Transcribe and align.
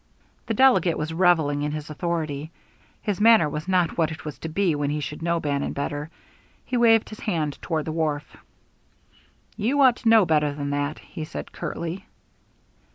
The 0.47 0.55
delegate 0.55 0.97
was 0.97 1.13
revelling 1.13 1.61
in 1.61 1.73
his 1.73 1.91
authority: 1.91 2.49
his 3.03 3.21
manner 3.21 3.47
was 3.47 3.67
not 3.67 3.99
what 3.99 4.09
it 4.11 4.25
was 4.25 4.39
to 4.39 4.49
be 4.49 4.73
when 4.73 4.89
he 4.89 4.99
should 4.99 5.21
know 5.21 5.39
Bannon 5.39 5.73
better. 5.73 6.09
He 6.65 6.75
waved 6.75 7.09
his 7.09 7.19
hand 7.19 7.59
toward 7.61 7.85
the 7.85 7.91
wharf. 7.91 8.35
"You 9.55 9.79
ought 9.81 9.97
to 9.97 10.09
know 10.09 10.25
better 10.25 10.55
than 10.55 10.71
that," 10.71 10.97
he 10.97 11.23
said 11.23 11.51
curtly. 11.51 12.07